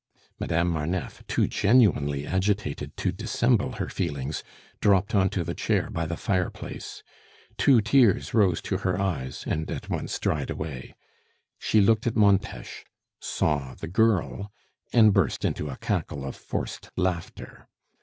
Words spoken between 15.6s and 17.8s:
a cackle of forced laughter.